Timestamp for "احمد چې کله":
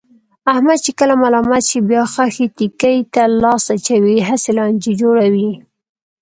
0.51-1.13